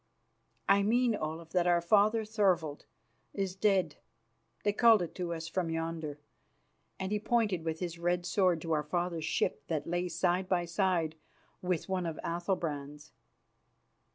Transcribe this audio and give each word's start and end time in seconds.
"I 0.67 0.81
mean, 0.81 1.15
Olaf, 1.15 1.51
that 1.51 1.67
our 1.67 1.79
father, 1.79 2.25
Thorvald, 2.25 2.85
is 3.35 3.53
dead. 3.55 3.97
They 4.63 4.73
called 4.73 5.03
it 5.03 5.13
to 5.13 5.31
us 5.31 5.47
from 5.47 5.69
yonder." 5.69 6.19
And 6.99 7.11
he 7.11 7.19
pointed 7.19 7.63
with 7.63 7.81
his 7.81 7.99
red 7.99 8.25
sword 8.25 8.61
to 8.63 8.71
our 8.71 8.81
father's 8.81 9.25
ship, 9.25 9.67
that 9.67 9.85
lay 9.85 10.09
side 10.09 10.49
by 10.49 10.65
side 10.65 11.17
with 11.61 11.87
one 11.87 12.07
of 12.07 12.17
Athalbrand's. 12.23 13.11